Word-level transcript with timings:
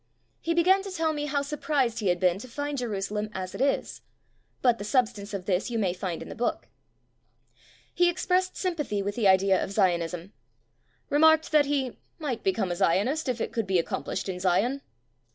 He 0.39 0.55
began 0.55 0.81
to 0.81 0.89
tell 0.89 1.13
me 1.13 1.25
how 1.27 1.43
sur 1.43 1.57
prised 1.57 1.99
he 1.99 2.07
had 2.07 2.19
been 2.19 2.39
to 2.39 2.47
find 2.47 2.75
Jerusalem 2.79 3.29
as 3.35 3.53
it 3.53 3.61
is. 3.61 4.01
But 4.63 4.79
the 4.79 4.83
substance 4.83 5.31
of 5.31 5.45
this 5.45 5.69
you 5.69 5.77
may 5.77 5.93
find 5.93 6.23
in 6.23 6.27
the 6.27 6.33
book. 6.33 6.69
He 7.93 8.09
expressed 8.09 8.57
sympathy 8.57 9.03
with 9.03 9.13
the 9.13 9.27
idea 9.27 9.63
of 9.63 9.71
Zionism. 9.71 10.33
Remarked 11.11 11.51
that 11.51 11.67
he 11.67 11.99
"might 12.17 12.43
become 12.43 12.71
a 12.71 12.75
Zionist 12.75 13.29
if 13.29 13.39
it 13.39 13.51
could 13.53 13.67
be 13.67 13.77
accomplished 13.77 14.27
in 14.27 14.39
Zion". 14.39 14.81